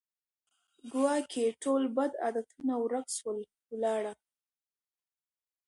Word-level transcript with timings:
ګواکي 0.91 1.43
ټول 1.61 1.81
بد 1.95 2.11
عادتونه 2.23 2.73
ورک 2.83 3.07
سول 3.17 3.39
ولاړه 3.71 4.13